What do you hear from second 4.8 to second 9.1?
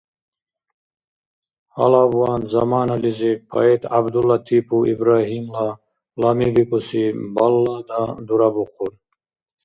Ибрагьимла "Лами" бикӏуси баллада дурабухъун.